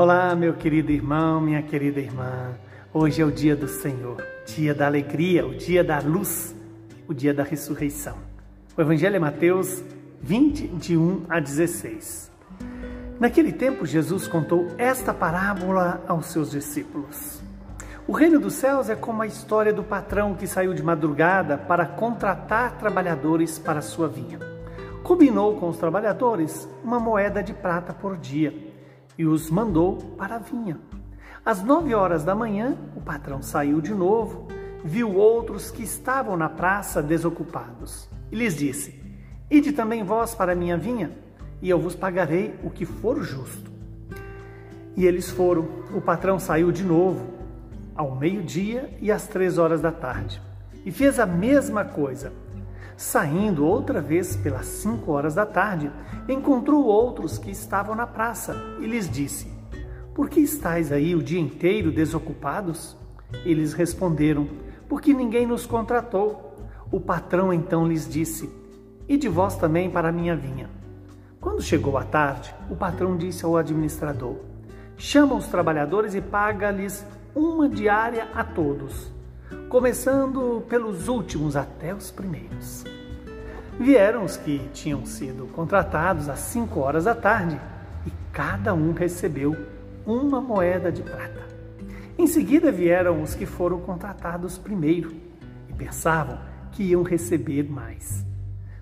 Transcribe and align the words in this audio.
Olá, 0.00 0.34
meu 0.34 0.54
querido 0.54 0.90
irmão, 0.90 1.42
minha 1.42 1.60
querida 1.60 2.00
irmã. 2.00 2.54
Hoje 2.90 3.20
é 3.20 3.24
o 3.26 3.30
dia 3.30 3.54
do 3.54 3.68
Senhor, 3.68 4.16
dia 4.46 4.74
da 4.74 4.86
alegria, 4.86 5.46
o 5.46 5.54
dia 5.54 5.84
da 5.84 5.98
luz, 5.98 6.56
o 7.06 7.12
dia 7.12 7.34
da 7.34 7.42
ressurreição. 7.42 8.16
O 8.74 8.80
Evangelho 8.80 9.16
é 9.16 9.18
Mateus 9.18 9.84
20, 10.22 10.68
de 10.68 10.96
1 10.96 11.26
a 11.28 11.38
16. 11.38 12.32
Naquele 13.20 13.52
tempo, 13.52 13.84
Jesus 13.84 14.26
contou 14.26 14.68
esta 14.78 15.12
parábola 15.12 16.02
aos 16.08 16.28
seus 16.28 16.50
discípulos. 16.50 17.42
O 18.08 18.12
reino 18.12 18.40
dos 18.40 18.54
céus 18.54 18.88
é 18.88 18.96
como 18.96 19.20
a 19.20 19.26
história 19.26 19.70
do 19.70 19.84
patrão 19.84 20.34
que 20.34 20.46
saiu 20.46 20.72
de 20.72 20.82
madrugada 20.82 21.58
para 21.58 21.84
contratar 21.84 22.78
trabalhadores 22.78 23.58
para 23.58 23.82
sua 23.82 24.08
vinha. 24.08 24.38
Combinou 25.02 25.60
com 25.60 25.68
os 25.68 25.76
trabalhadores 25.76 26.66
uma 26.82 26.98
moeda 26.98 27.42
de 27.42 27.52
prata 27.52 27.92
por 27.92 28.16
dia 28.16 28.69
e 29.20 29.26
os 29.26 29.50
mandou 29.50 29.98
para 30.16 30.36
a 30.36 30.38
vinha. 30.38 30.80
Às 31.44 31.62
nove 31.62 31.94
horas 31.94 32.24
da 32.24 32.34
manhã, 32.34 32.74
o 32.96 33.02
patrão 33.02 33.42
saiu 33.42 33.78
de 33.78 33.92
novo, 33.92 34.48
viu 34.82 35.14
outros 35.14 35.70
que 35.70 35.82
estavam 35.82 36.38
na 36.38 36.48
praça 36.48 37.02
desocupados 37.02 38.08
e 38.32 38.36
lhes 38.36 38.56
disse: 38.56 38.98
Ide 39.50 39.72
também 39.72 40.02
vós 40.02 40.34
para 40.34 40.52
a 40.52 40.54
minha 40.54 40.78
vinha, 40.78 41.10
e 41.60 41.68
eu 41.68 41.78
vos 41.78 41.94
pagarei 41.94 42.58
o 42.64 42.70
que 42.70 42.86
for 42.86 43.22
justo. 43.22 43.70
E 44.96 45.04
eles 45.04 45.28
foram. 45.28 45.68
O 45.94 46.00
patrão 46.00 46.38
saiu 46.38 46.72
de 46.72 46.82
novo, 46.82 47.26
ao 47.94 48.16
meio-dia 48.16 48.96
e 49.02 49.12
às 49.12 49.26
três 49.26 49.58
horas 49.58 49.82
da 49.82 49.92
tarde, 49.92 50.40
e 50.82 50.90
fez 50.90 51.20
a 51.20 51.26
mesma 51.26 51.84
coisa. 51.84 52.32
Saindo 53.00 53.64
outra 53.64 53.98
vez 53.98 54.36
pelas 54.36 54.66
cinco 54.66 55.12
horas 55.12 55.34
da 55.34 55.46
tarde, 55.46 55.90
encontrou 56.28 56.84
outros 56.84 57.38
que 57.38 57.50
estavam 57.50 57.94
na 57.94 58.06
praça 58.06 58.54
e 58.78 58.84
lhes 58.84 59.08
disse: 59.08 59.50
Por 60.14 60.28
que 60.28 60.38
estáis 60.38 60.92
aí 60.92 61.14
o 61.14 61.22
dia 61.22 61.40
inteiro 61.40 61.90
desocupados? 61.90 62.94
Eles 63.42 63.72
responderam: 63.72 64.46
Porque 64.86 65.14
ninguém 65.14 65.46
nos 65.46 65.64
contratou. 65.64 66.54
O 66.92 67.00
patrão 67.00 67.54
então 67.54 67.88
lhes 67.88 68.06
disse: 68.06 68.52
E 69.08 69.16
de 69.16 69.28
vós 69.30 69.56
também 69.56 69.90
para 69.90 70.10
a 70.10 70.12
minha 70.12 70.36
vinha. 70.36 70.68
Quando 71.40 71.62
chegou 71.62 71.96
a 71.96 72.04
tarde, 72.04 72.54
o 72.68 72.76
patrão 72.76 73.16
disse 73.16 73.46
ao 73.46 73.56
administrador: 73.56 74.36
Chama 74.98 75.36
os 75.36 75.46
trabalhadores 75.46 76.14
e 76.14 76.20
paga-lhes 76.20 77.06
uma 77.34 77.66
diária 77.66 78.28
a 78.34 78.44
todos 78.44 79.10
começando 79.70 80.64
pelos 80.68 81.06
últimos 81.06 81.54
até 81.54 81.94
os 81.94 82.10
primeiros. 82.10 82.84
Vieram 83.78 84.24
os 84.24 84.36
que 84.36 84.58
tinham 84.74 85.06
sido 85.06 85.46
contratados 85.46 86.28
às 86.28 86.40
cinco 86.40 86.80
horas 86.80 87.04
da 87.04 87.14
tarde 87.14 87.58
e 88.04 88.10
cada 88.32 88.74
um 88.74 88.92
recebeu 88.92 89.56
uma 90.04 90.40
moeda 90.40 90.90
de 90.90 91.04
prata. 91.04 91.46
Em 92.18 92.26
seguida 92.26 92.72
vieram 92.72 93.22
os 93.22 93.36
que 93.36 93.46
foram 93.46 93.80
contratados 93.80 94.58
primeiro 94.58 95.12
e 95.68 95.72
pensavam 95.72 96.40
que 96.72 96.82
iam 96.82 97.04
receber 97.04 97.70
mais. 97.70 98.26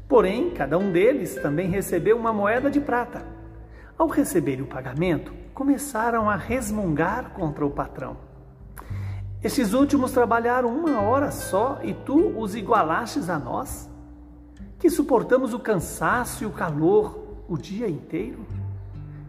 Porém, 0.09 0.49
cada 0.53 0.79
um 0.79 0.91
deles 0.91 1.35
também 1.35 1.69
recebeu 1.69 2.17
uma 2.17 2.33
moeda 2.33 2.71
de 2.71 2.81
prata. 2.81 3.23
Ao 3.99 4.09
receber 4.09 4.63
o 4.63 4.67
pagamento, 4.67 5.35
começaram 5.53 6.31
a 6.31 6.35
resmungar 6.35 7.33
contra 7.35 7.67
o 7.67 7.71
patrão. 7.71 8.17
Estes 9.43 9.73
últimos 9.73 10.11
trabalharam 10.11 10.69
uma 10.69 11.01
hora 11.01 11.31
só 11.31 11.79
e 11.85 11.95
tu 11.95 12.37
os 12.37 12.57
igualastes 12.57 13.31
a 13.31 13.39
nós, 13.39 13.89
que 14.81 14.91
suportamos 14.91 15.55
o 15.55 15.61
cansaço 15.61 16.43
e 16.43 16.47
o 16.47 16.51
calor 16.51 17.45
o 17.49 17.57
dia 17.57 17.89
inteiro? 17.89 18.45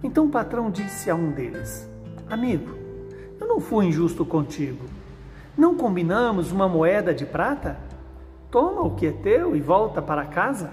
Então 0.04 0.26
o 0.26 0.30
patrão 0.30 0.72
disse 0.72 1.12
a 1.12 1.16
um 1.16 1.32
deles: 1.32 1.88
Amigo, 2.28 2.76
eu 3.40 3.48
não 3.48 3.60
fui 3.60 3.86
injusto 3.86 4.26
contigo. 4.26 4.84
Não 5.56 5.76
combinamos 5.76 6.52
uma 6.52 6.68
moeda 6.68 7.14
de 7.14 7.26
prata? 7.26 7.78
Toma 8.50 8.82
o 8.82 8.96
que 8.96 9.06
é 9.06 9.12
teu 9.12 9.56
e 9.56 9.62
volta 9.62 10.02
para 10.02 10.26
casa. 10.26 10.72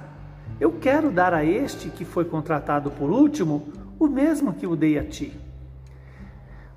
Eu 0.59 0.73
quero 0.73 1.11
dar 1.11 1.35
a 1.35 1.45
este 1.45 1.91
que 1.91 2.07
foi 2.07 2.25
contratado 2.25 2.91
por 2.91 3.11
último 3.11 3.69
o 3.99 4.07
mesmo 4.07 4.55
que 4.55 4.67
o 4.67 4.75
dei 4.75 4.99
a 4.99 5.05
ti. 5.05 5.39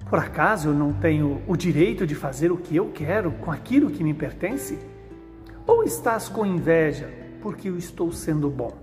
Por 0.09 0.17
acaso 0.17 0.69
eu 0.69 0.73
não 0.73 0.91
tenho 0.91 1.39
o 1.47 1.55
direito 1.55 2.07
de 2.07 2.15
fazer 2.15 2.51
o 2.51 2.57
que 2.57 2.75
eu 2.75 2.89
quero 2.91 3.31
com 3.33 3.51
aquilo 3.51 3.91
que 3.91 4.03
me 4.03 4.13
pertence? 4.13 4.79
Ou 5.67 5.83
estás 5.83 6.27
com 6.27 6.43
inveja 6.43 7.13
porque 7.43 7.69
eu 7.69 7.77
estou 7.77 8.11
sendo 8.11 8.49
bom? 8.49 8.75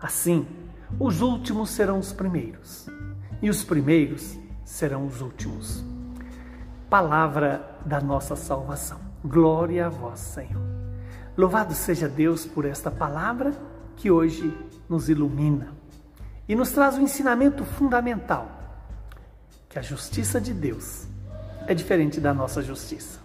Assim, 0.00 0.44
os 0.98 1.20
últimos 1.20 1.70
serão 1.70 2.00
os 2.00 2.12
primeiros, 2.12 2.88
e 3.40 3.48
os 3.48 3.62
primeiros 3.62 4.36
serão 4.64 5.06
os 5.06 5.20
últimos. 5.20 5.84
Palavra 6.88 7.78
da 7.86 8.00
nossa 8.00 8.34
salvação. 8.34 8.98
Glória 9.24 9.86
a 9.86 9.88
vós, 9.88 10.18
Senhor. 10.18 10.62
Louvado 11.36 11.74
seja 11.74 12.08
Deus 12.08 12.44
por 12.44 12.64
esta 12.64 12.90
palavra 12.90 13.52
que 13.94 14.10
hoje 14.10 14.52
nos 14.88 15.08
ilumina 15.08 15.68
e 16.48 16.56
nos 16.56 16.72
traz 16.72 16.98
um 16.98 17.02
ensinamento 17.02 17.64
fundamental 17.64 18.59
que 19.70 19.78
a 19.78 19.82
justiça 19.82 20.40
de 20.40 20.52
Deus 20.52 21.06
é 21.68 21.72
diferente 21.72 22.20
da 22.20 22.34
nossa 22.34 22.60
justiça. 22.60 23.20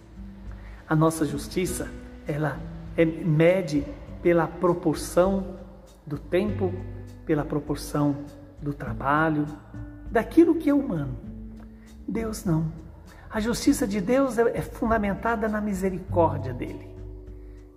A 0.88 0.94
nossa 0.94 1.26
justiça, 1.26 1.90
ela 2.24 2.60
é, 2.96 3.04
mede 3.04 3.84
pela 4.22 4.46
proporção 4.46 5.58
do 6.06 6.16
tempo, 6.16 6.72
pela 7.26 7.44
proporção 7.44 8.18
do 8.62 8.72
trabalho, 8.72 9.44
daquilo 10.08 10.54
que 10.54 10.70
é 10.70 10.74
humano. 10.74 11.18
Deus 12.06 12.44
não. 12.44 12.72
A 13.28 13.40
justiça 13.40 13.84
de 13.84 14.00
Deus 14.00 14.38
é, 14.38 14.42
é 14.56 14.62
fundamentada 14.62 15.48
na 15.48 15.60
misericórdia 15.60 16.54
dele. 16.54 16.88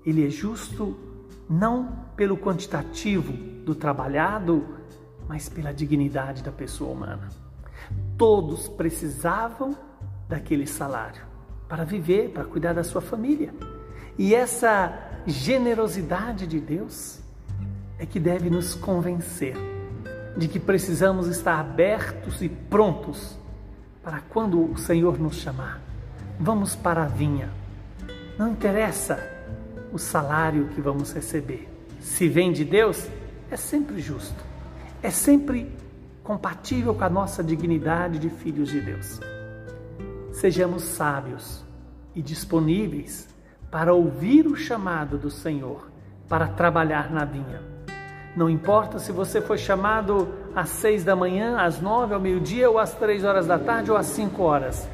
Ele 0.05 0.27
é 0.27 0.29
justo 0.29 0.95
não 1.49 2.05
pelo 2.15 2.37
quantitativo 2.37 3.33
do 3.65 3.73
trabalhado, 3.73 4.63
mas 5.27 5.49
pela 5.49 5.73
dignidade 5.73 6.43
da 6.43 6.51
pessoa 6.51 6.91
humana. 6.91 7.48
Todos 8.19 8.67
precisavam 8.67 9.77
daquele 10.27 10.67
salário 10.67 11.21
para 11.69 11.85
viver, 11.85 12.31
para 12.31 12.43
cuidar 12.43 12.73
da 12.73 12.83
sua 12.83 12.99
família. 12.99 13.53
E 14.17 14.35
essa 14.35 14.93
generosidade 15.25 16.45
de 16.45 16.59
Deus 16.59 17.21
é 17.97 18.05
que 18.05 18.19
deve 18.19 18.49
nos 18.49 18.75
convencer 18.75 19.55
de 20.35 20.49
que 20.49 20.59
precisamos 20.59 21.27
estar 21.27 21.57
abertos 21.57 22.41
e 22.41 22.49
prontos 22.49 23.37
para 24.03 24.19
quando 24.19 24.69
o 24.69 24.77
Senhor 24.77 25.17
nos 25.17 25.37
chamar. 25.37 25.81
Vamos 26.37 26.75
para 26.75 27.03
a 27.03 27.07
vinha. 27.07 27.49
Não 28.37 28.49
interessa 28.49 29.17
o 29.93 29.97
salário 29.97 30.67
que 30.75 30.81
vamos 30.81 31.13
receber. 31.13 31.69
Se 32.01 32.27
vem 32.27 32.51
de 32.51 32.65
Deus, 32.65 33.07
é 33.49 33.55
sempre 33.55 34.01
justo. 34.01 34.43
É 35.01 35.09
sempre 35.09 35.71
compatível 36.29 36.93
com 36.93 37.03
a 37.03 37.09
nossa 37.09 37.43
dignidade 37.43 38.19
de 38.19 38.29
filhos 38.29 38.69
de 38.69 38.79
Deus. 38.79 39.19
Sejamos 40.31 40.83
sábios 40.83 41.65
e 42.13 42.21
disponíveis 42.21 43.27
para 43.71 43.95
ouvir 43.95 44.45
o 44.45 44.55
chamado 44.55 45.17
do 45.17 45.31
Senhor 45.31 45.89
para 46.27 46.47
trabalhar 46.47 47.09
na 47.09 47.25
vinha. 47.25 47.63
Não 48.35 48.47
importa 48.47 48.99
se 48.99 49.11
você 49.11 49.41
foi 49.41 49.57
chamado 49.57 50.27
às 50.55 50.69
seis 50.69 51.03
da 51.03 51.15
manhã, 51.15 51.59
às 51.59 51.81
nove, 51.81 52.13
ao 52.13 52.19
meio-dia, 52.19 52.69
ou 52.69 52.77
às 52.77 52.93
três 52.93 53.23
horas 53.23 53.47
da 53.47 53.57
tarde, 53.57 53.89
ou 53.89 53.97
às 53.97 54.05
cinco 54.05 54.43
horas. 54.43 54.87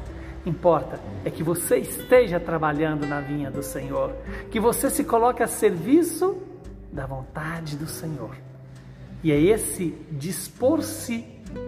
Importa 0.46 0.98
é 1.22 1.30
que 1.30 1.42
você 1.42 1.76
esteja 1.76 2.40
trabalhando 2.40 3.06
na 3.06 3.20
vinha 3.20 3.50
do 3.50 3.62
Senhor, 3.62 4.10
que 4.50 4.58
você 4.58 4.88
se 4.88 5.04
coloque 5.04 5.42
a 5.42 5.46
serviço 5.46 6.40
da 6.90 7.04
vontade 7.04 7.76
do 7.76 7.86
Senhor. 7.86 8.45
E 9.26 9.32
é 9.32 9.40
esse 9.40 9.90
dispor-se 10.12 11.26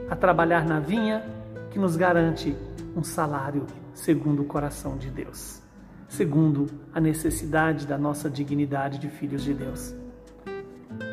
a 0.09 0.15
trabalhar 0.15 0.65
na 0.65 0.79
vinha 0.79 1.29
que 1.73 1.77
nos 1.77 1.97
garante 1.97 2.57
um 2.95 3.03
salário 3.03 3.67
segundo 3.93 4.43
o 4.43 4.45
coração 4.45 4.97
de 4.97 5.11
Deus, 5.11 5.61
segundo 6.09 6.69
a 6.95 7.01
necessidade 7.01 7.85
da 7.85 7.99
nossa 7.99 8.31
dignidade 8.31 9.01
de 9.01 9.09
filhos 9.09 9.43
de 9.43 9.55
Deus. 9.55 9.93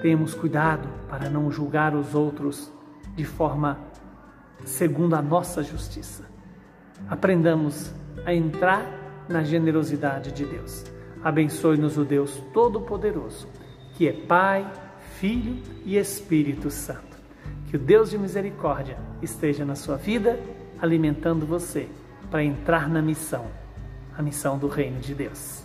Tenhamos 0.03 0.35
cuidado 0.35 0.87
para 1.09 1.31
não 1.31 1.49
julgar 1.49 1.95
os 1.95 2.13
outros 2.13 2.71
de 3.15 3.25
forma 3.25 3.79
segundo 4.63 5.15
a 5.15 5.23
nossa 5.23 5.63
justiça. 5.63 6.25
Aprendamos 7.09 7.91
a 8.23 8.31
entrar 8.31 8.85
na 9.27 9.43
generosidade 9.43 10.31
de 10.31 10.45
Deus. 10.45 10.83
Abençoe-nos 11.23 11.97
o 11.97 12.05
Deus 12.05 12.39
Todo-Poderoso, 12.53 13.47
que 13.95 14.07
é 14.07 14.13
Pai, 14.13 14.71
Filho 15.19 15.57
e 15.85 15.97
Espírito 15.97 16.69
Santo. 16.69 17.17
Que 17.69 17.77
o 17.77 17.79
Deus 17.79 18.09
de 18.11 18.17
misericórdia 18.17 18.97
esteja 19.21 19.65
na 19.65 19.75
sua 19.75 19.97
vida, 19.97 20.39
alimentando 20.81 21.45
você 21.45 21.87
para 22.29 22.43
entrar 22.43 22.89
na 22.89 23.01
missão, 23.01 23.47
a 24.17 24.21
missão 24.21 24.57
do 24.57 24.67
reino 24.67 24.99
de 24.99 25.13
Deus. 25.15 25.64